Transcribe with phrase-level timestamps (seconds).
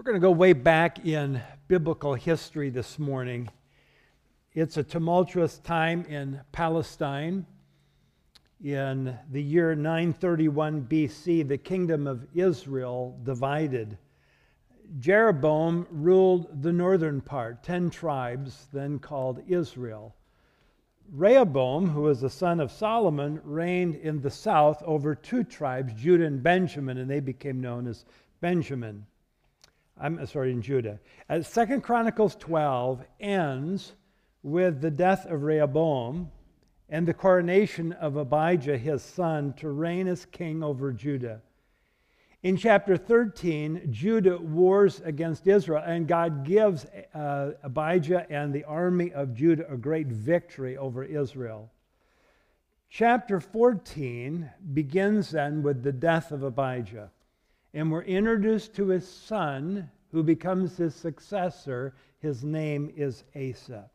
[0.00, 3.50] We're going to go way back in biblical history this morning.
[4.54, 7.44] It's a tumultuous time in Palestine.
[8.64, 13.98] In the year 931 BC, the kingdom of Israel divided.
[15.00, 20.16] Jeroboam ruled the northern part, 10 tribes, then called Israel.
[21.12, 26.24] Rehoboam, who was the son of Solomon, reigned in the south over two tribes, Judah
[26.24, 28.06] and Benjamin, and they became known as
[28.40, 29.04] Benjamin.
[30.00, 30.98] I'm sorry, in Judah.
[31.28, 33.92] As Second Chronicles 12 ends
[34.42, 36.30] with the death of Rehoboam
[36.88, 41.42] and the coronation of Abijah, his son, to reign as king over Judah.
[42.42, 49.12] In chapter 13, Judah wars against Israel, and God gives uh, Abijah and the army
[49.12, 51.70] of Judah a great victory over Israel.
[52.88, 57.10] Chapter 14 begins then with the death of Abijah
[57.72, 61.94] and we're introduced to his son, who becomes his successor.
[62.18, 63.88] His name is Asa.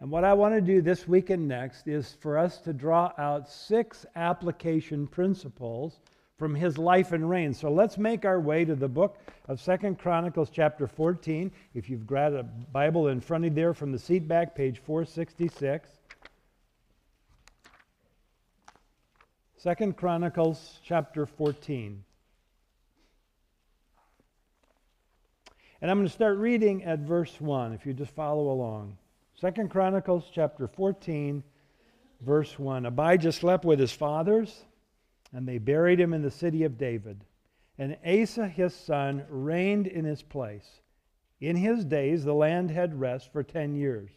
[0.00, 3.12] And what I want to do this week and next is for us to draw
[3.18, 6.00] out six application principles
[6.36, 7.54] from his life and reign.
[7.54, 9.18] So let's make our way to the book
[9.48, 11.52] of Second Chronicles chapter 14.
[11.74, 14.78] If you've got a Bible in front of you there from the seat back, page
[14.78, 15.88] 466.
[19.56, 22.04] Second Chronicles chapter 14.
[25.84, 28.96] And I'm going to start reading at verse 1 if you just follow along.
[29.34, 31.42] Second Chronicles chapter 14
[32.22, 32.86] verse 1.
[32.86, 34.64] Abijah slept with his fathers
[35.34, 37.22] and they buried him in the city of David.
[37.76, 40.80] And Asa his son reigned in his place.
[41.42, 44.08] In his days the land had rest for 10 years.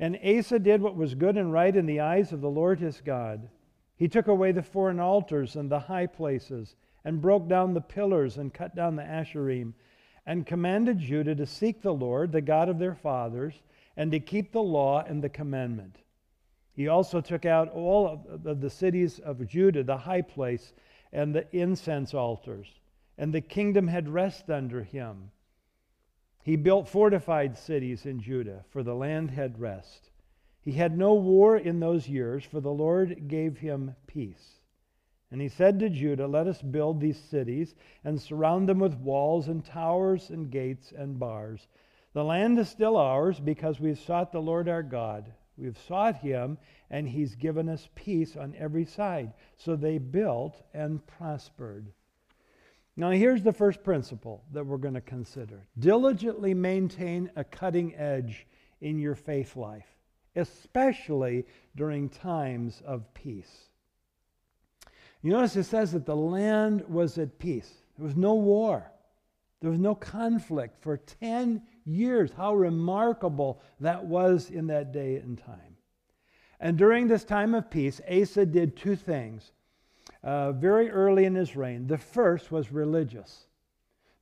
[0.00, 3.00] And Asa did what was good and right in the eyes of the Lord his
[3.00, 3.48] God.
[3.94, 8.36] He took away the foreign altars and the high places and broke down the pillars
[8.36, 9.74] and cut down the asherim
[10.26, 13.54] and commanded Judah to seek the Lord, the God of their fathers,
[13.96, 15.96] and to keep the law and the commandment.
[16.74, 20.72] He also took out all of the cities of Judah, the high place,
[21.12, 22.68] and the incense altars,
[23.18, 25.30] and the kingdom had rest under him.
[26.42, 30.10] He built fortified cities in Judah, for the land had rest.
[30.62, 34.61] He had no war in those years, for the Lord gave him peace.
[35.32, 39.48] And he said to Judah, Let us build these cities and surround them with walls
[39.48, 41.68] and towers and gates and bars.
[42.12, 45.32] The land is still ours because we've sought the Lord our God.
[45.56, 46.58] We've sought him,
[46.90, 49.32] and he's given us peace on every side.
[49.56, 51.90] So they built and prospered.
[52.94, 58.46] Now, here's the first principle that we're going to consider diligently maintain a cutting edge
[58.82, 59.96] in your faith life,
[60.36, 63.70] especially during times of peace.
[65.22, 67.70] You notice it says that the land was at peace.
[67.96, 68.90] There was no war.
[69.60, 72.32] There was no conflict for 10 years.
[72.36, 75.76] How remarkable that was in that day and time.
[76.58, 79.52] And during this time of peace, Asa did two things
[80.24, 81.86] uh, very early in his reign.
[81.86, 83.46] The first was religious.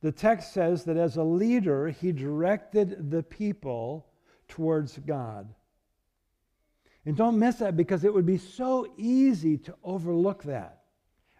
[0.01, 4.07] The text says that as a leader, he directed the people
[4.47, 5.53] towards God.
[7.05, 10.80] And don't miss that because it would be so easy to overlook that.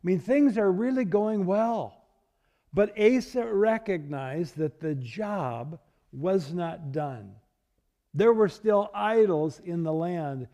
[0.04, 1.98] I mean, things are really going well.
[2.74, 5.80] But Asa recognized that the job
[6.12, 7.36] was not done.
[8.14, 10.48] There were still idols in the land.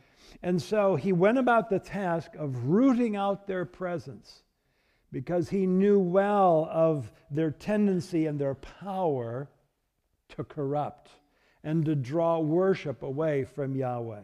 [0.43, 4.43] And so he went about the task of rooting out their presence
[5.11, 9.49] because he knew well of their tendency and their power
[10.29, 11.09] to corrupt
[11.63, 14.21] and to draw worship away from Yahweh.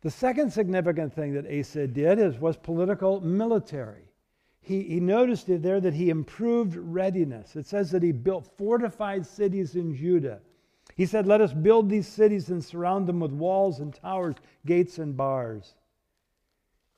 [0.00, 4.04] The second significant thing that Asa did is, was political military.
[4.60, 7.56] He, he noticed there that he improved readiness.
[7.56, 10.40] It says that he built fortified cities in Judah.
[10.94, 14.36] He said, Let us build these cities and surround them with walls and towers,
[14.66, 15.74] gates and bars.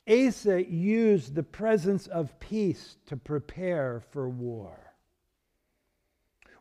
[0.08, 4.94] Asa used the presence of peace to prepare for war.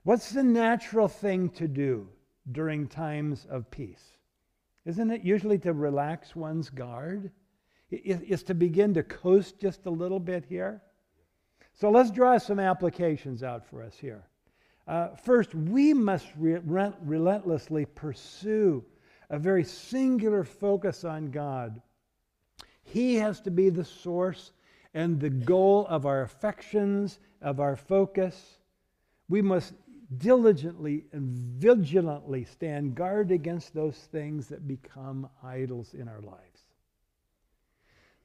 [0.03, 2.07] What's the natural thing to do
[2.51, 4.18] during times of peace?
[4.85, 7.31] Isn't it usually to relax one's guard?
[7.91, 10.81] Is to begin to coast just a little bit here?
[11.73, 14.25] So let's draw some applications out for us here.
[14.87, 18.83] Uh, first, we must re- relentlessly pursue
[19.29, 21.81] a very singular focus on God.
[22.83, 24.51] He has to be the source
[24.93, 28.57] and the goal of our affections, of our focus.
[29.29, 29.73] We must
[30.17, 36.65] diligently and vigilantly stand guard against those things that become idols in our lives.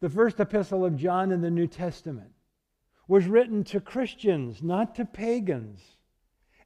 [0.01, 2.33] The first epistle of John in the New Testament
[3.07, 5.81] was written to Christians, not to pagans.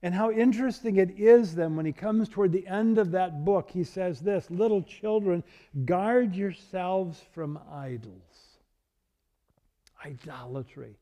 [0.02, 3.70] And how interesting it is then when he comes toward the end of that book,
[3.70, 5.42] he says this Little children,
[5.84, 8.58] guard yourselves from idols.
[10.04, 10.96] Idolatry.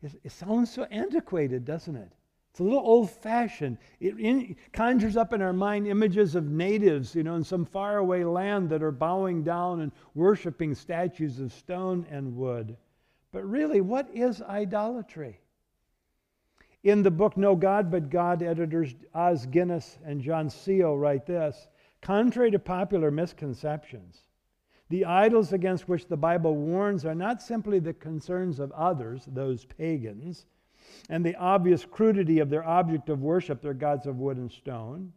[0.00, 2.12] It, sounds so antiquated, doesn't it?
[2.58, 3.78] It's a little old fashioned.
[4.00, 8.24] It in, conjures up in our mind images of natives, you know, in some faraway
[8.24, 12.76] land that are bowing down and worshiping statues of stone and wood.
[13.30, 15.38] But really, what is idolatry?
[16.82, 21.68] In the book No God But God, editors Os Guinness and John Seel write this
[22.02, 24.22] Contrary to popular misconceptions,
[24.88, 29.64] the idols against which the Bible warns are not simply the concerns of others, those
[29.64, 30.46] pagans,
[31.08, 35.12] and the obvious crudity of their object of worship, their gods of wood and stone.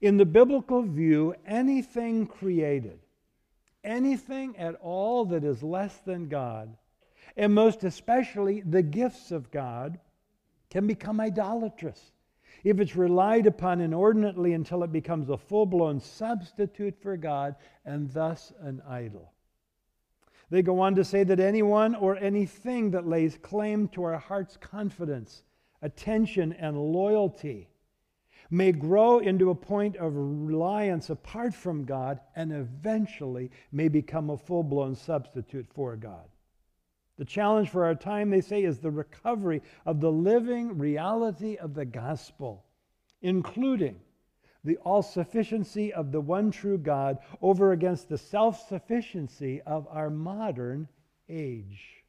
[0.00, 2.98] In the biblical view, anything created,
[3.82, 6.76] anything at all that is less than God,
[7.36, 9.98] and most especially the gifts of God,
[10.70, 12.12] can become idolatrous
[12.64, 17.54] if it's relied upon inordinately until it becomes a full blown substitute for God
[17.84, 19.33] and thus an idol.
[20.50, 24.56] They go on to say that anyone or anything that lays claim to our heart's
[24.56, 25.42] confidence,
[25.82, 27.68] attention, and loyalty
[28.50, 34.36] may grow into a point of reliance apart from God and eventually may become a
[34.36, 36.28] full blown substitute for God.
[37.16, 41.74] The challenge for our time, they say, is the recovery of the living reality of
[41.74, 42.64] the gospel,
[43.22, 44.00] including
[44.64, 50.10] the all sufficiency of the one true God over against the self sufficiency of our
[50.10, 50.88] modern
[51.28, 52.04] age.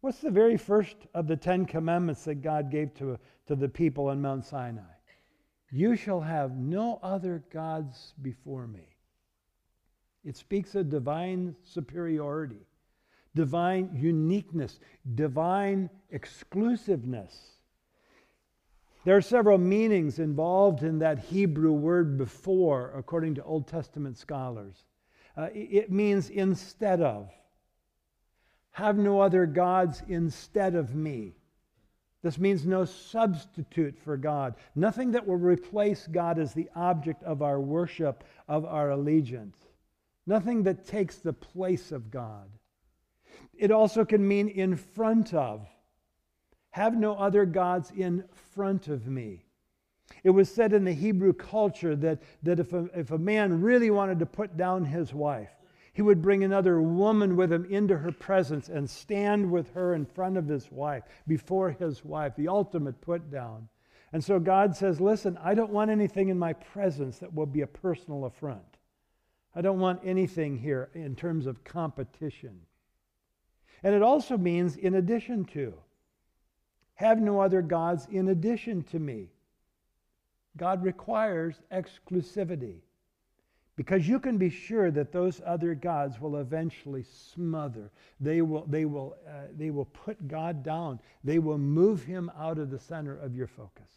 [0.00, 3.18] What's the very first of the Ten Commandments that God gave to,
[3.48, 4.82] to the people on Mount Sinai?
[5.70, 8.96] You shall have no other gods before me.
[10.24, 12.66] It speaks of divine superiority
[13.36, 14.80] divine uniqueness,
[15.14, 17.55] divine exclusiveness.
[19.06, 24.82] There are several meanings involved in that Hebrew word before, according to Old Testament scholars.
[25.36, 27.30] Uh, it means instead of.
[28.72, 31.36] Have no other gods instead of me.
[32.24, 34.56] This means no substitute for God.
[34.74, 39.56] Nothing that will replace God as the object of our worship, of our allegiance.
[40.26, 42.50] Nothing that takes the place of God.
[43.54, 45.68] It also can mean in front of.
[46.76, 48.22] Have no other gods in
[48.54, 49.46] front of me.
[50.22, 53.88] It was said in the Hebrew culture that, that if, a, if a man really
[53.88, 55.48] wanted to put down his wife,
[55.94, 60.04] he would bring another woman with him into her presence and stand with her in
[60.04, 63.70] front of his wife, before his wife, the ultimate put down.
[64.12, 67.62] And so God says, Listen, I don't want anything in my presence that will be
[67.62, 68.76] a personal affront.
[69.54, 72.60] I don't want anything here in terms of competition.
[73.82, 75.72] And it also means in addition to.
[76.96, 79.28] Have no other gods in addition to me.
[80.56, 82.80] God requires exclusivity
[83.76, 87.90] because you can be sure that those other gods will eventually smother.
[88.18, 90.98] They will, they will, uh, they will put God down.
[91.22, 93.90] They will move him out of the center of your focus.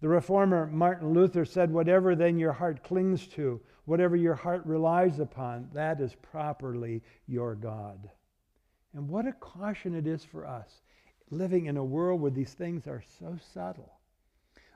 [0.00, 5.20] The reformer Martin Luther said, Whatever then your heart clings to, whatever your heart relies
[5.20, 8.10] upon, that is properly your God.
[8.92, 10.82] And what a caution it is for us
[11.30, 13.92] living in a world where these things are so subtle.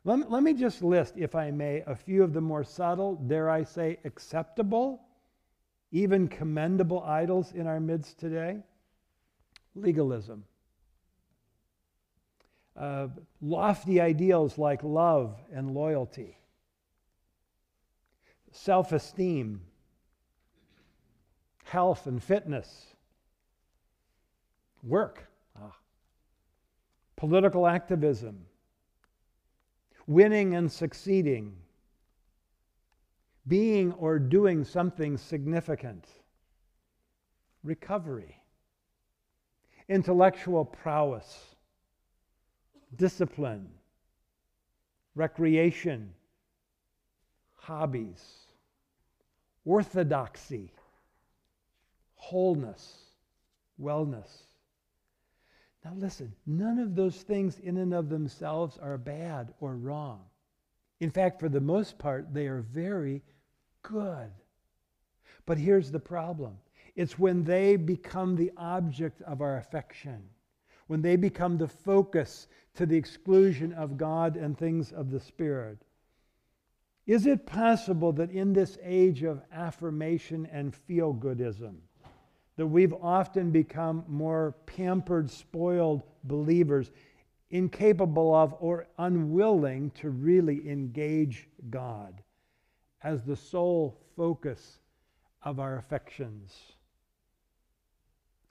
[0.05, 3.17] Let me, let me just list, if I may, a few of the more subtle,
[3.17, 5.03] dare I say, acceptable,
[5.93, 8.59] even commendable idols in our midst today.
[9.75, 10.45] Legalism.
[12.77, 13.09] Uh,
[13.43, 16.39] lofty ideals like love and loyalty,
[18.53, 19.61] self esteem,
[21.65, 22.91] health and fitness,
[24.83, 25.30] Work.
[27.21, 28.47] Political activism.
[30.07, 31.55] Winning and succeeding.
[33.47, 36.07] Being or doing something significant.
[37.63, 38.41] Recovery.
[39.91, 41.57] Intellectual prowess.
[42.97, 43.69] Discipline.
[45.15, 46.15] Recreation.
[47.53, 48.25] Hobbies.
[49.67, 50.73] Orthodoxy.
[52.15, 52.97] Wholeness.
[53.79, 54.50] Wellness
[55.85, 60.21] now, listen, none of those things in and of themselves are bad or wrong.
[61.01, 63.23] In fact, for the most part, they are very
[63.83, 64.31] good.
[65.47, 66.59] But here's the problem
[66.97, 70.23] it's when they become the object of our affection,
[70.87, 75.79] when they become the focus to the exclusion of God and things of the Spirit.
[77.07, 81.77] Is it possible that in this age of affirmation and feel goodism,
[82.57, 86.91] that we've often become more pampered, spoiled believers.
[87.51, 92.23] incapable of or unwilling to really engage God
[93.03, 94.79] as the sole focus
[95.43, 96.57] of our affections.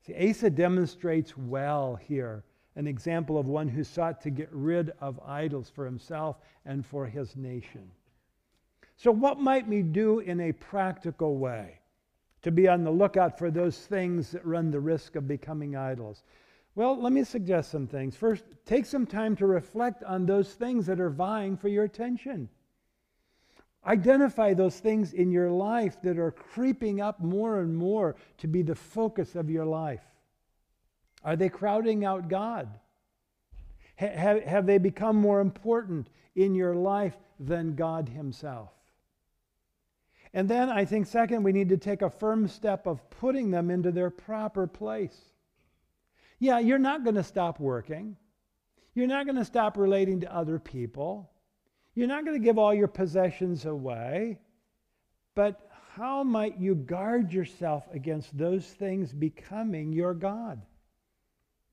[0.06, 2.44] See, Asa demonstrates well here
[2.76, 7.06] an example of one who sought to get rid of idols for himself and for
[7.06, 7.92] his nation.
[8.96, 11.79] So, what might we do in a practical way
[12.42, 16.24] to be on the lookout for those things that run the risk of becoming idols?
[16.76, 18.16] Well, let me suggest some things.
[18.16, 22.50] First, take some time to reflect on those things that are vying for your attention.
[23.86, 28.62] Identify those things in your life that are creeping up more and more to be
[28.62, 30.04] the focus of your life.
[31.24, 32.70] Are they crowding out God?
[33.96, 38.70] Have, have they become more important in your life than God Himself?
[40.34, 43.72] And then I think, second, we need to take a firm step of putting them
[43.72, 45.18] into their proper place.
[46.38, 48.16] Yeah, you're not going to stop working.
[48.94, 51.32] You're not going to stop relating to other people.
[51.96, 54.40] You're not going to give all your possessions away,
[55.36, 60.62] but how might you guard yourself against those things becoming your God?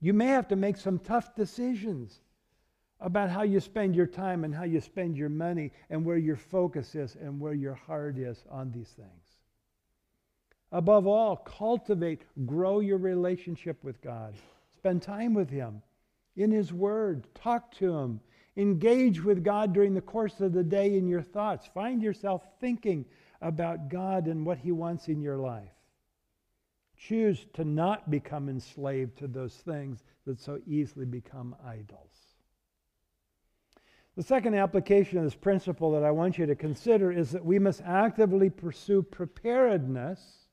[0.00, 2.20] You may have to make some tough decisions
[3.00, 6.36] about how you spend your time and how you spend your money and where your
[6.36, 9.36] focus is and where your heart is on these things.
[10.72, 14.34] Above all, cultivate, grow your relationship with God.
[14.76, 15.82] Spend time with Him
[16.36, 17.26] in His Word.
[17.34, 18.20] Talk to Him.
[18.56, 21.68] Engage with God during the course of the day in your thoughts.
[21.74, 23.04] Find yourself thinking
[23.42, 25.68] about God and what He wants in your life.
[26.96, 32.35] Choose to not become enslaved to those things that so easily become idols.
[34.16, 37.58] The second application of this principle that I want you to consider is that we
[37.58, 40.46] must actively pursue preparedness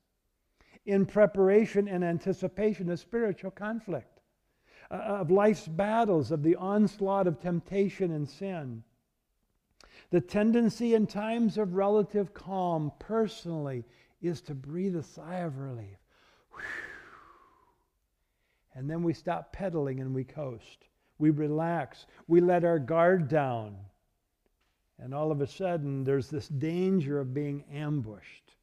[0.85, 4.19] in preparation and anticipation of spiritual conflict.
[4.91, 8.83] Uh, of life's battles, of the onslaught of temptation and sin.
[10.11, 13.85] The tendency in times of relative calm, personally,
[14.21, 15.97] is to breathe a sigh of relief.
[18.75, 20.85] And then we stop pedaling and we coast.
[21.19, 22.05] We relax.
[22.27, 23.77] We let our guard down.
[24.99, 28.55] And all of a sudden, there's this danger of being ambushed.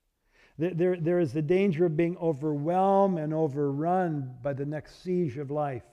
[0.58, 5.38] There, there, there is the danger of being overwhelmed and overrun by the next siege
[5.38, 5.84] of life.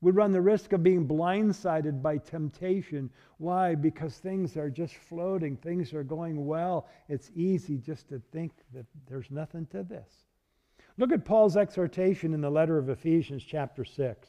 [0.00, 3.10] We run the risk of being blindsided by temptation.
[3.38, 3.74] Why?
[3.74, 6.88] Because things are just floating, things are going well.
[7.08, 10.26] It's easy just to think that there's nothing to this.
[10.98, 14.28] Look at Paul's exhortation in the letter of Ephesians, chapter 6.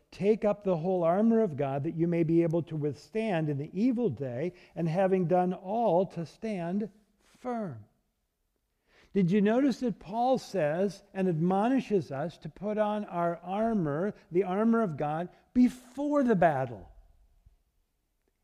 [0.11, 3.57] take up the whole armor of God that you may be able to withstand in
[3.57, 6.89] the evil day, and having done all, to stand
[7.39, 7.77] firm.
[9.13, 14.43] Did you notice that Paul says and admonishes us to put on our armor, the
[14.43, 16.89] armor of God, before the battle?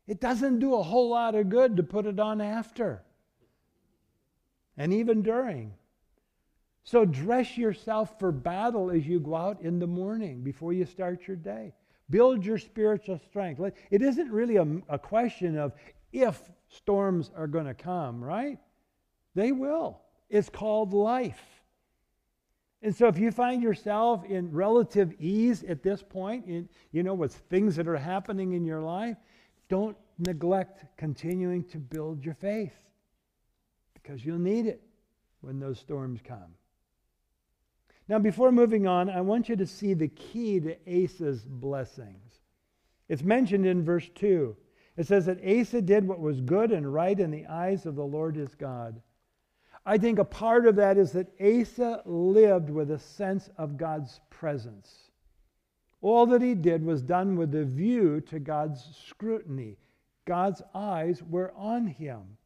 [0.06, 3.02] It doesn't do a whole lot of good to put it on after
[4.76, 5.74] and even during.
[6.88, 11.28] So dress yourself for battle as you go out in the morning before you start
[11.28, 11.74] your day.
[12.08, 13.60] Build your spiritual strength.
[13.90, 15.74] It isn't really a, a question of
[16.14, 16.40] if
[16.70, 18.58] storms are going to come, right?
[19.34, 20.00] They will.
[20.30, 21.42] It's called life.
[22.80, 27.12] And so if you find yourself in relative ease at this point, in, you know,
[27.12, 29.18] with things that are happening in your life,
[29.68, 32.72] don't neglect continuing to build your faith
[33.92, 34.80] because you'll need it
[35.42, 36.54] when those storms come.
[38.08, 42.40] Now, before moving on, I want you to see the key to Asa's blessings.
[43.08, 44.56] It's mentioned in verse 2.
[44.96, 48.04] It says that Asa did what was good and right in the eyes of the
[48.04, 49.00] Lord his God.
[49.84, 54.20] I think a part of that is that Asa lived with a sense of God's
[54.30, 55.10] presence.
[56.00, 59.76] All that he did was done with a view to God's scrutiny.
[60.24, 62.37] God's eyes were on him.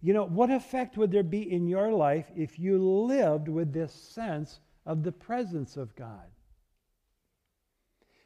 [0.00, 3.92] You know, what effect would there be in your life if you lived with this
[3.92, 6.26] sense of the presence of God?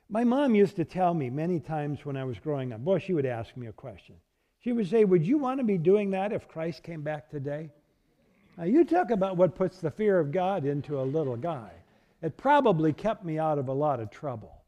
[0.08, 3.14] My mom used to tell me many times when I was growing up, boy, she
[3.14, 4.16] would ask me a question.
[4.60, 7.70] She would say, Would you want to be doing that if Christ came back today?
[8.58, 11.72] Now, you talk about what puts the fear of God into a little guy.
[12.20, 14.62] It probably kept me out of a lot of trouble.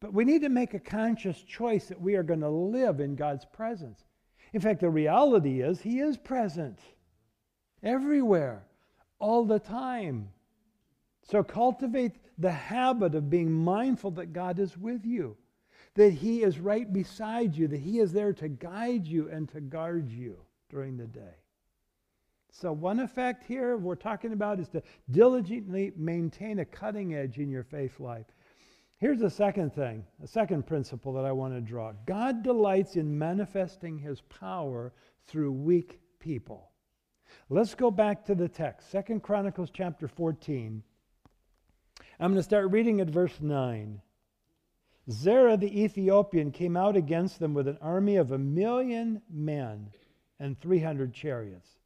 [0.00, 3.16] But we need to make a conscious choice that we are going to live in
[3.16, 4.04] God's presence.
[4.52, 6.78] In fact, the reality is he is present
[7.82, 8.64] everywhere,
[9.18, 10.30] all the time.
[11.22, 15.36] So cultivate the habit of being mindful that God is with you,
[15.94, 19.60] that he is right beside you, that he is there to guide you and to
[19.60, 20.38] guard you
[20.70, 21.34] during the day.
[22.50, 27.50] So, one effect here we're talking about is to diligently maintain a cutting edge in
[27.50, 28.26] your faith life.
[28.98, 33.16] Here's the second thing, the second principle that I want to draw God delights in
[33.16, 34.92] manifesting his power
[35.26, 36.72] through weak people.
[37.48, 40.82] Let's go back to the text, Second Chronicles chapter 14.
[42.18, 44.00] I'm going to start reading at verse 9.
[45.10, 49.90] Zerah the Ethiopian came out against them with an army of a million men
[50.40, 51.77] and 300 chariots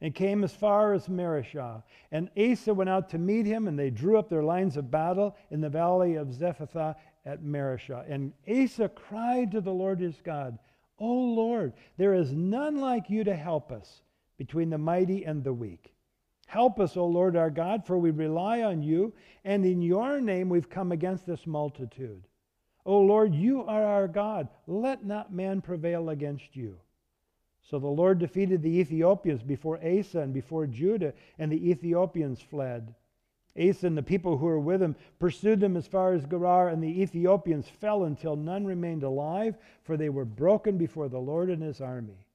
[0.00, 1.82] and came as far as Mareshah.
[2.12, 5.36] And Asa went out to meet him, and they drew up their lines of battle
[5.50, 8.04] in the valley of Zephathah at Mareshah.
[8.08, 10.58] And Asa cried to the Lord his God,
[10.98, 14.02] O Lord, there is none like you to help us
[14.38, 15.92] between the mighty and the weak.
[16.46, 19.12] Help us, O Lord our God, for we rely on you,
[19.44, 22.22] and in your name we've come against this multitude.
[22.84, 24.48] O Lord, you are our God.
[24.66, 26.78] Let not man prevail against you.
[27.68, 32.94] So the Lord defeated the Ethiopians before Asa and before Judah, and the Ethiopians fled.
[33.58, 36.80] Asa and the people who were with him pursued them as far as Gerar, and
[36.80, 41.62] the Ethiopians fell until none remained alive, for they were broken before the Lord and
[41.62, 42.26] his army.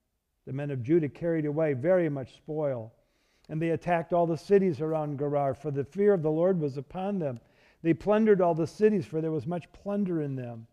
[0.45, 2.91] The men of Judah carried away very much spoil,
[3.47, 6.75] and they attacked all the cities around Gerar, for the fear of the Lord was
[6.75, 7.39] upon them.
[7.83, 10.67] They plundered all the cities, for there was much plunder in them.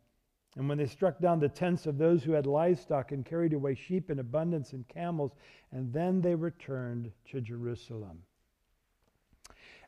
[0.57, 3.75] And when they struck down the tents of those who had livestock and carried away
[3.75, 5.33] sheep in abundance and camels,
[5.73, 8.23] and then they returned to Jerusalem.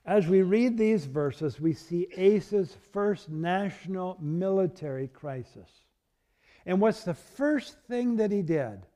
[0.07, 5.71] As we read these verses, we see Asa's first national military crisis.
[6.67, 8.87] And what's the first thing that he did?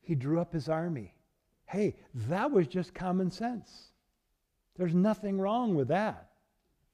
[0.00, 1.14] He drew up his army.
[1.66, 3.92] Hey, that was just common sense.
[4.76, 6.30] There's nothing wrong with that.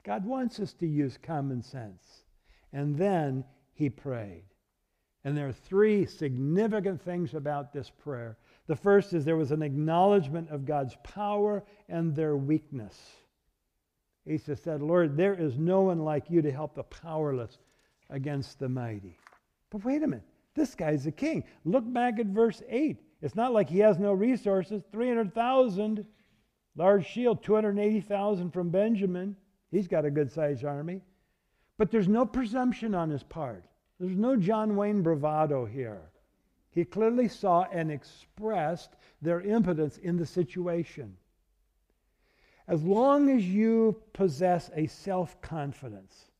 [0.03, 2.23] God wants us to use common sense.
[2.73, 4.43] And then he prayed.
[5.23, 8.37] And there are three significant things about this prayer.
[8.67, 12.97] The first is there was an acknowledgement of God's power and their weakness.
[14.31, 17.59] Asa said, Lord, there is no one like you to help the powerless
[18.09, 19.17] against the mighty.
[19.69, 21.43] But wait a minute, this guy's a king.
[21.65, 22.97] Look back at verse 8.
[23.21, 26.05] It's not like he has no resources 300,000,
[26.75, 29.35] large shield, 280,000 from Benjamin.
[29.71, 31.01] He's got a good sized army.
[31.77, 33.63] But there's no presumption on his part.
[33.99, 36.01] There's no John Wayne bravado here.
[36.71, 41.15] He clearly saw and expressed their impotence in the situation.
[42.67, 46.31] As long as you possess a self confidence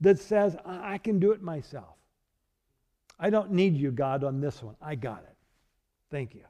[0.00, 1.96] that says, I can do it myself,
[3.18, 4.76] I don't need you, God, on this one.
[4.80, 5.36] I got it.
[6.10, 6.44] Thank you.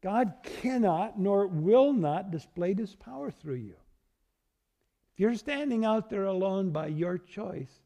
[0.00, 3.74] God cannot nor will not display his power through you.
[5.18, 7.80] If you're standing out there alone by your choice,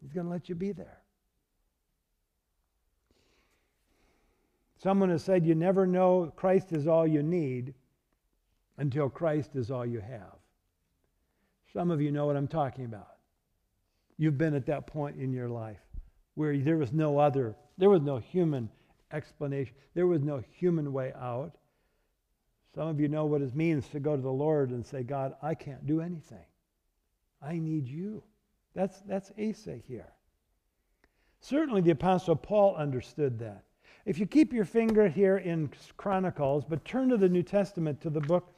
[0.00, 1.02] He's going to let you be there.
[4.82, 7.74] Someone has said you never know Christ is all you need
[8.78, 10.38] until Christ is all you have.
[11.74, 13.16] Some of you know what I'm talking about.
[14.16, 15.84] You've been at that point in your life
[16.36, 18.70] where there was no other, there was no human
[19.12, 21.58] explanation, there was no human way out.
[22.76, 25.34] Some of you know what it means to go to the Lord and say, God,
[25.40, 26.44] I can't do anything.
[27.40, 28.22] I need you.
[28.74, 30.12] That's, that's Asa here.
[31.40, 33.64] Certainly the Apostle Paul understood that.
[34.04, 38.10] If you keep your finger here in Chronicles, but turn to the New Testament to
[38.10, 38.54] the book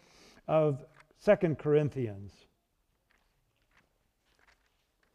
[0.49, 0.85] of
[1.17, 2.33] Second Corinthians.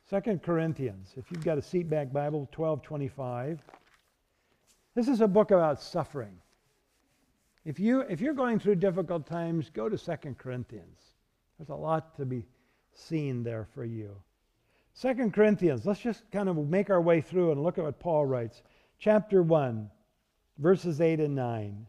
[0.10, 3.60] Second Corinthians, if you've got a seatback Bible, 1225.
[4.96, 6.38] This is a book about suffering.
[7.66, 11.00] If, you, if you're going through difficult times, go to Second Corinthians.
[11.58, 12.46] There's a lot to be
[12.94, 14.16] seen there for you.
[14.94, 18.26] Second Corinthians, let's just kind of make our way through and look at what Paul
[18.26, 18.62] writes.
[19.00, 19.90] Chapter 1,
[20.58, 21.88] verses 8 and 9.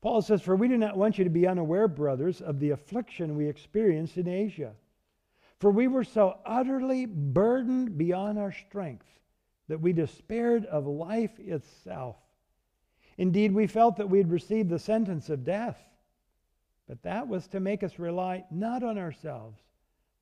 [0.00, 3.36] Paul says, For we do not want you to be unaware, brothers, of the affliction
[3.36, 4.74] we experienced in Asia.
[5.58, 9.06] For we were so utterly burdened beyond our strength
[9.68, 12.16] that we despaired of life itself.
[13.16, 15.78] Indeed, we felt that we had received the sentence of death.
[16.88, 19.60] But that was to make us rely not on ourselves,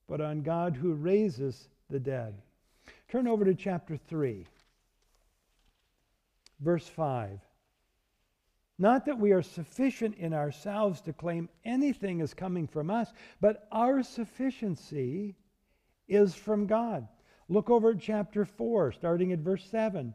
[0.07, 2.41] but on God who raises the dead.
[3.09, 4.47] Turn over to chapter 3,
[6.61, 7.41] verse 5.
[8.79, 13.69] Not that we are sufficient in ourselves to claim anything is coming from us, but
[13.71, 15.37] our sufficiency
[16.09, 17.07] is from God.
[17.49, 20.15] Look over at chapter 4, starting at verse 7.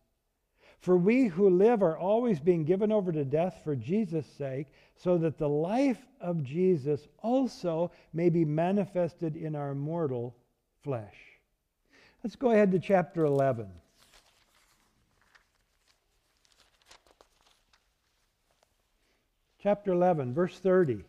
[0.81, 5.17] For we who live are always being given over to death for Jesus' sake, so
[5.19, 10.35] that the life of Jesus also may be manifested in our mortal
[10.83, 11.15] flesh.
[12.23, 13.67] Let's go ahead to chapter 11.
[19.61, 21.03] Chapter 11, verse 30.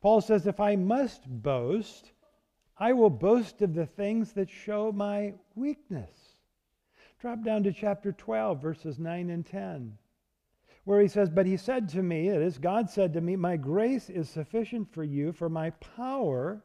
[0.00, 2.12] Paul says, If I must boast,
[2.78, 6.19] I will boast of the things that show my weakness.
[7.20, 9.98] Drop down to chapter 12, verses 9 and 10,
[10.84, 13.58] where he says, But he said to me, it is God said to me, My
[13.58, 16.62] grace is sufficient for you, for my power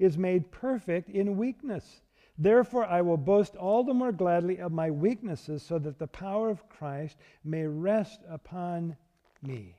[0.00, 2.02] is made perfect in weakness.
[2.36, 6.50] Therefore, I will boast all the more gladly of my weaknesses, so that the power
[6.50, 8.96] of Christ may rest upon
[9.40, 9.76] me.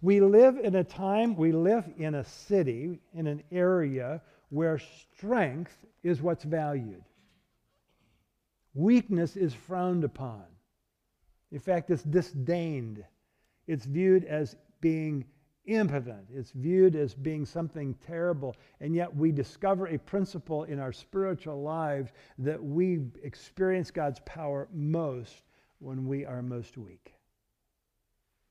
[0.00, 5.86] We live in a time, we live in a city, in an area where strength
[6.02, 7.04] is what's valued.
[8.74, 10.44] Weakness is frowned upon.
[11.50, 13.04] In fact, it's disdained.
[13.66, 15.26] It's viewed as being
[15.66, 16.26] impotent.
[16.32, 18.56] It's viewed as being something terrible.
[18.80, 24.68] And yet we discover a principle in our spiritual lives that we experience God's power
[24.72, 25.42] most
[25.78, 27.14] when we are most weak.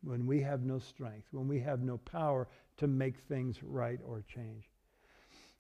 [0.04, 4.24] When we have no strength, when we have no power to make things right or
[4.28, 4.71] change.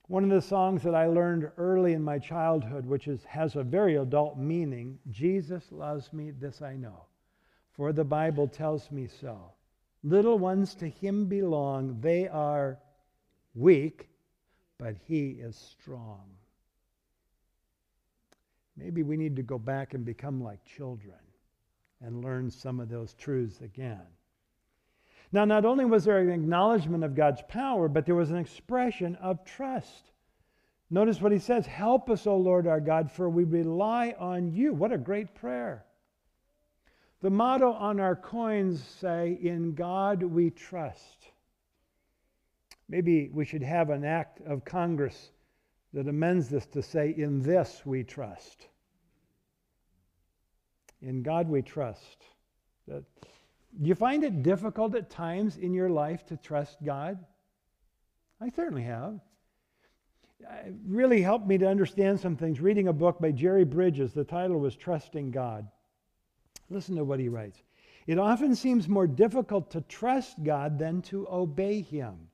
[0.08, 3.64] One of the songs that I learned early in my childhood, which is, has a
[3.64, 7.06] very adult meaning Jesus loves me, this I know,
[7.72, 9.54] for the Bible tells me so.
[10.04, 12.80] Little ones to him belong, they are
[13.56, 14.10] weak,
[14.78, 16.24] but he is strong.
[18.76, 21.20] Maybe we need to go back and become like children
[22.02, 24.02] and learn some of those truths again.
[25.32, 29.15] Now, not only was there an acknowledgement of God's power, but there was an expression
[29.15, 30.12] of trust.
[30.89, 34.74] Notice what he says Help us, O Lord our God, for we rely on you.
[34.74, 35.86] What a great prayer.
[37.22, 41.28] The motto on our coins say, In God we trust.
[42.89, 45.32] Maybe we should have an act of Congress
[45.94, 48.67] that amends this to say, In this we trust.
[51.02, 52.26] In God we trust.
[52.88, 53.06] That
[53.80, 57.18] do you find it difficult at times in your life to trust God?
[58.40, 59.20] I certainly have.
[60.40, 62.60] It really helped me to understand some things.
[62.60, 65.68] Reading a book by Jerry Bridges, the title was Trusting God.
[66.70, 67.62] Listen to what he writes.
[68.08, 72.30] It often seems more difficult to trust God than to obey Him.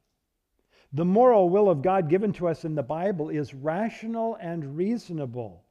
[0.93, 5.65] The moral will of God given to us in the Bible is rational and reasonable.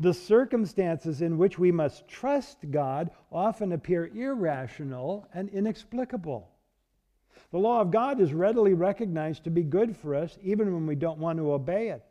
[0.00, 6.50] The circumstances in which we must trust God often appear irrational and inexplicable.
[7.50, 10.94] The law of God is readily recognized to be good for us, even when we
[10.94, 12.02] don't want to obey it.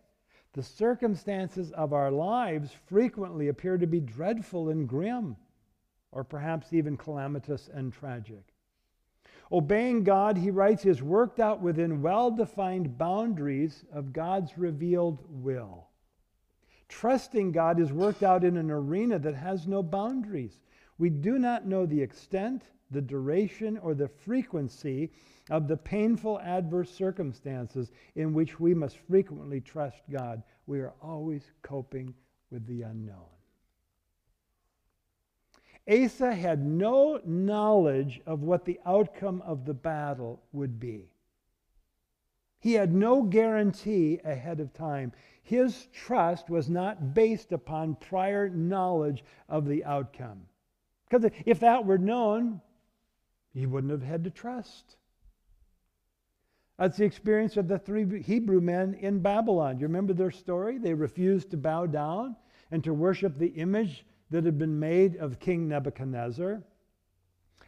[0.54, 5.36] The circumstances of our lives frequently appear to be dreadful and grim,
[6.12, 8.54] or perhaps even calamitous and tragic.
[9.52, 15.89] Obeying God, he writes, is worked out within well defined boundaries of God's revealed will.
[16.90, 20.60] Trusting God is worked out in an arena that has no boundaries.
[20.98, 25.12] We do not know the extent, the duration, or the frequency
[25.50, 30.44] of the painful adverse circumstances in which we must frequently trust God.
[30.68, 32.14] We are always coping
[32.52, 33.26] with the unknown.
[35.90, 41.10] Asa had no knowledge of what the outcome of the battle would be.
[42.60, 45.14] He had no guarantee ahead of time.
[45.42, 50.42] His trust was not based upon prior knowledge of the outcome.
[51.10, 52.62] Because if that were known,
[53.54, 54.98] he wouldn't have had to trust.
[56.78, 59.80] That's the experience of the three Hebrew men in Babylon.
[59.80, 60.78] You remember their story?
[60.78, 62.36] They refused to bow down
[62.72, 66.64] and to worship the image that had been made of King Nebuchadnezzar.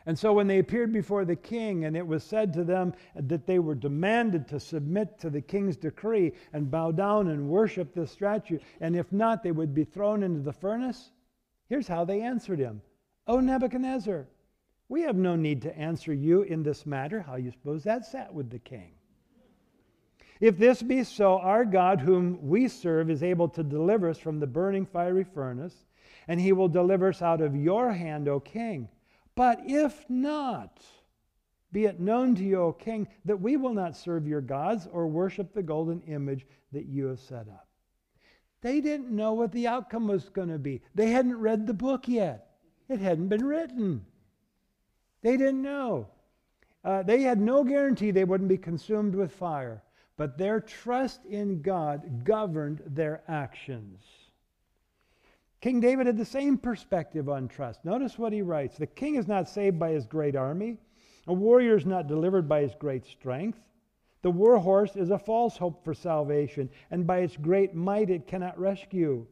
[0.05, 3.45] And so when they appeared before the king, and it was said to them that
[3.45, 8.11] they were demanded to submit to the king's decree and bow down and worship this
[8.11, 11.11] statue, and if not, they would be thrown into the furnace,
[11.69, 12.81] here's how they answered him
[13.27, 14.27] O Nebuchadnezzar,
[14.89, 17.21] we have no need to answer you in this matter.
[17.21, 18.93] How you suppose that sat with the king?
[20.41, 24.39] If this be so, our God, whom we serve, is able to deliver us from
[24.39, 25.85] the burning fiery furnace,
[26.27, 28.89] and he will deliver us out of your hand, O king.
[29.41, 30.85] But if not,
[31.71, 35.07] Be it known to you, O king, that we will not serve your gods or
[35.07, 37.67] worship the golden image that you have set up.
[38.61, 40.83] They didn't know what the outcome was going to be.
[40.93, 42.51] They hadn't read the book yet,
[42.87, 44.05] it hadn't been written.
[45.23, 46.09] They didn't know.
[46.83, 49.81] Uh, they had no guarantee they wouldn't be consumed with fire,
[50.17, 54.03] but their trust in God governed their actions.
[55.61, 57.85] King David had the same perspective on trust.
[57.85, 60.77] Notice what he writes The king is not saved by his great army,
[61.27, 63.59] a warrior is not delivered by his great strength.
[64.23, 68.27] The war horse is a false hope for salvation, and by its great might it
[68.27, 69.27] cannot rescue.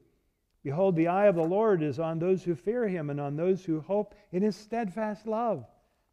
[0.63, 3.65] Behold, the eye of the Lord is on those who fear him and on those
[3.65, 5.65] who hope in his steadfast love,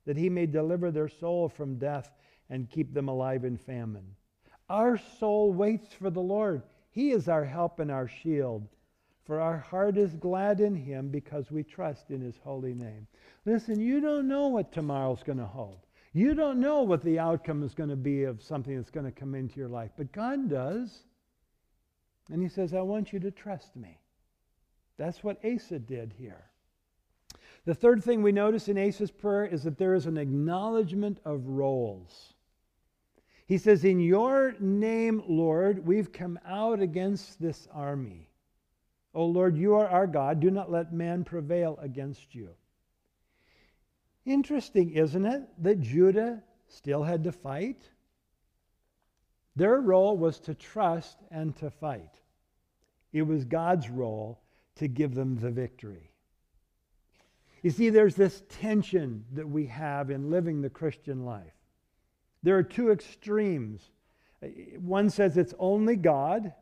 [0.06, 2.10] that he may deliver their soul from death
[2.48, 4.14] and keep them alive in famine.
[4.70, 6.62] Our soul waits for the Lord.
[6.90, 8.66] He is our help and our shield.
[9.26, 13.08] For our heart is glad in him because we trust in his holy name.
[13.44, 15.80] Listen, you don't know what tomorrow's going to hold.
[16.12, 19.12] You don't know what the outcome is going to be of something that's going to
[19.12, 21.02] come into your life, but God does.
[22.30, 23.98] And he says, I want you to trust me.
[24.96, 26.44] That's what Asa did here.
[27.64, 31.48] The third thing we notice in Asa's prayer is that there is an acknowledgement of
[31.48, 32.32] roles.
[33.46, 38.28] He says, In your name, Lord, we've come out against this army.
[39.16, 40.40] O Lord, you are our God.
[40.40, 42.50] Do not let man prevail against you.
[44.26, 47.80] Interesting, isn't it, that Judah still had to fight?
[49.56, 52.20] Their role was to trust and to fight.
[53.14, 54.42] It was God's role
[54.74, 56.10] to give them the victory.
[57.62, 61.54] You see, there's this tension that we have in living the Christian life.
[62.42, 63.88] There are two extremes.
[64.78, 66.52] One says it's only God,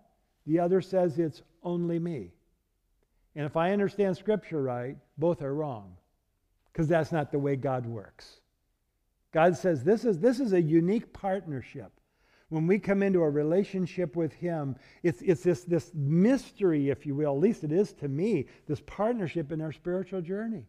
[0.47, 2.31] the other says it's only me.
[3.37, 5.97] And if I understand Scripture right, both are wrong
[6.73, 8.41] because that's not the way God works.
[9.33, 11.93] God says this is, this is a unique partnership.
[12.51, 17.15] When we come into a relationship with Him, it's, it's this, this mystery, if you
[17.15, 20.67] will, at least it is to me, this partnership in our spiritual journey.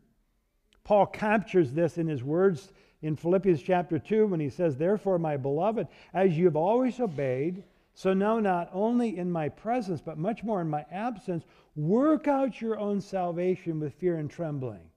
[0.84, 5.36] Paul captures this in his words in Philippians chapter 2 when he says, Therefore, my
[5.36, 7.63] beloved, as you have always obeyed,
[7.97, 11.45] so now, not only in my presence, but much more in my absence,
[11.77, 14.89] work out your own salvation with fear and trembling.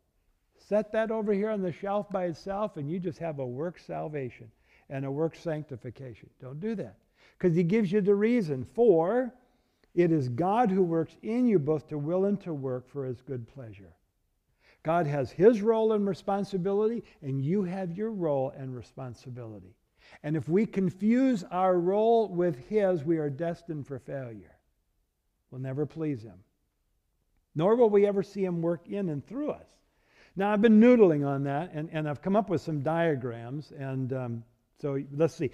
[0.56, 3.78] Set that over here on the shelf by itself, and you just have a work
[3.78, 4.50] salvation
[4.90, 6.28] and a work sanctification.
[6.40, 6.96] Don't do that.
[7.38, 8.66] Because he gives you the reason.
[8.74, 9.32] For
[9.94, 13.20] it is God who works in you both to will and to work for his
[13.20, 13.92] good pleasure.
[14.82, 19.76] God has his role and responsibility, and you have your role and responsibility.
[20.22, 24.56] And if we confuse our role with His, we are destined for failure.
[25.50, 26.38] We'll never please Him.
[27.54, 29.66] Nor will we ever see Him work in and through us.
[30.36, 33.72] Now, I've been noodling on that, and, and I've come up with some diagrams.
[33.76, 34.44] And um,
[34.80, 35.50] so let's see.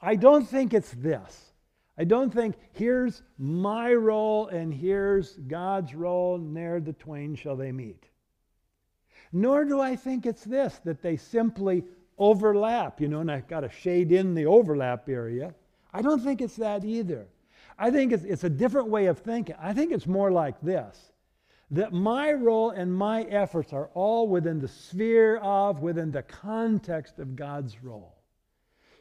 [0.00, 1.52] I don't think it's this.
[1.98, 7.72] I don't think here's my role and here's God's role, ne'er the twain shall they
[7.72, 8.04] meet.
[9.32, 11.84] Nor do I think it's this, that they simply
[12.18, 15.54] overlap, you know, and I've got to shade in the overlap area.
[15.92, 17.26] I don't think it's that either.
[17.78, 19.54] I think it's, it's a different way of thinking.
[19.60, 21.12] I think it's more like this
[21.70, 27.18] that my role and my efforts are all within the sphere of, within the context
[27.18, 28.14] of God's role.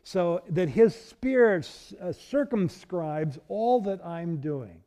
[0.03, 1.69] So that His Spirit
[2.01, 4.81] uh, circumscribes all that I'm doing.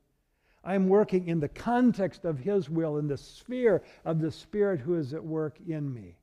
[0.65, 4.97] I'm working in the context of His will, in the sphere of the Spirit who
[4.97, 6.17] is at work in me.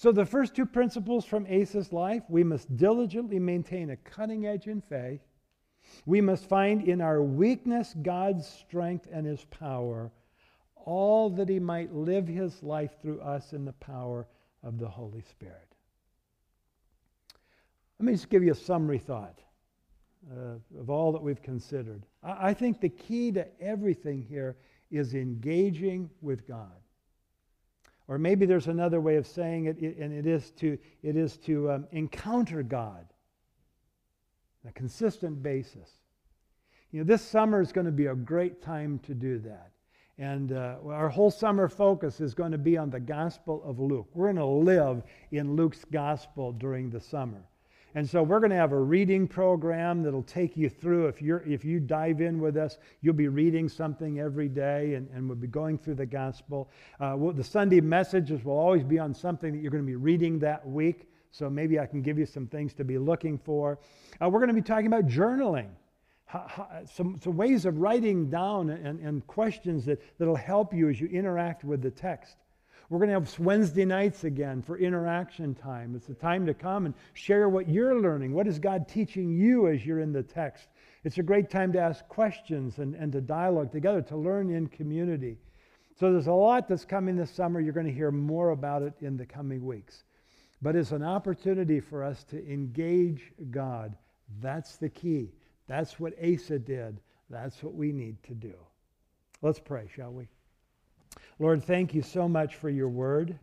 [0.00, 4.68] So, the first two principles from Asa's life we must diligently maintain a cutting edge
[4.68, 5.22] in faith.
[6.06, 10.12] We must find in our weakness God's strength and his power,
[10.76, 14.28] all that he might live his life through us in the power
[14.62, 15.74] of the Holy Spirit.
[17.98, 19.40] Let me just give you a summary thought
[20.30, 22.06] uh, of all that we've considered.
[22.22, 24.58] I, I think the key to everything here
[24.92, 26.78] is engaging with God.
[28.08, 31.70] Or maybe there's another way of saying it, and it is to, it is to
[31.70, 33.06] um, encounter God
[34.64, 35.90] on a consistent basis.
[36.90, 39.72] You know, this summer is going to be a great time to do that.
[40.16, 44.08] And uh, our whole summer focus is going to be on the Gospel of Luke.
[44.14, 47.44] We're going to live in Luke's Gospel during the summer.
[47.94, 51.06] And so we're going to have a reading program that'll take you through.
[51.06, 55.08] If, you're, if you dive in with us, you'll be reading something every day and,
[55.10, 56.70] and we'll be going through the gospel.
[57.00, 59.96] Uh, well, the Sunday messages will always be on something that you're going to be
[59.96, 61.08] reading that week.
[61.30, 63.78] So maybe I can give you some things to be looking for.
[64.22, 65.68] Uh, we're going to be talking about journaling.
[66.26, 70.90] How, how, some, some ways of writing down and, and questions that, that'll help you
[70.90, 72.36] as you interact with the text.
[72.88, 75.94] We're going to have Wednesday nights again for interaction time.
[75.94, 78.32] It's a time to come and share what you're learning.
[78.32, 80.68] What is God teaching you as you're in the text?
[81.04, 84.68] It's a great time to ask questions and, and to dialogue together, to learn in
[84.68, 85.36] community.
[86.00, 87.60] So there's a lot that's coming this summer.
[87.60, 90.04] You're going to hear more about it in the coming weeks.
[90.62, 93.96] But it's an opportunity for us to engage God.
[94.40, 95.32] That's the key.
[95.66, 97.00] That's what Asa did.
[97.28, 98.54] That's what we need to do.
[99.42, 100.28] Let's pray, shall we?
[101.38, 103.38] Lord, thank you so much for your word.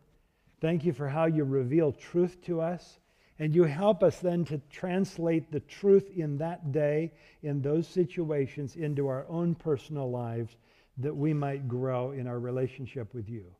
[0.61, 2.99] Thank you for how you reveal truth to us.
[3.37, 7.11] And you help us then to translate the truth in that day,
[7.43, 10.55] in those situations, into our own personal lives
[10.97, 13.53] that we might grow in our relationship with you.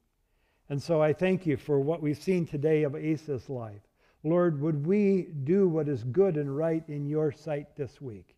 [0.69, 3.81] And so I thank you for what we've seen today of Asa's life.
[4.23, 8.35] Lord, would we do what is good and right in your sight this week?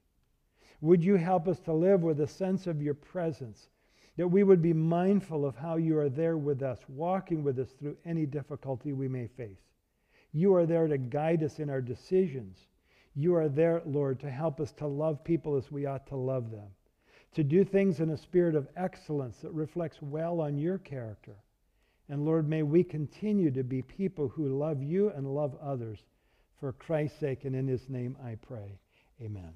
[0.82, 3.70] Would you help us to live with a sense of your presence?
[4.18, 7.70] That we would be mindful of how you are there with us, walking with us
[7.80, 9.62] through any difficulty we may face.
[10.34, 12.58] You are there to guide us in our decisions.
[13.16, 16.52] You are there, Lord, to help us to love people as we ought to love
[16.52, 16.68] them,
[17.34, 21.36] to do things in a spirit of excellence that reflects well on your character.
[22.10, 26.00] And Lord, may we continue to be people who love you and love others.
[26.60, 28.80] For Christ's sake and in his name I pray.
[29.22, 29.54] Amen.